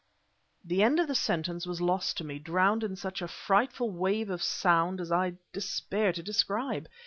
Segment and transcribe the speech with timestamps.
[0.65, 4.31] The end of the sentence was lost to me drowned in such a frightful wave
[4.31, 6.89] of sound as I despair to describe.